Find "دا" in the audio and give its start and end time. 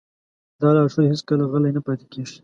0.59-0.69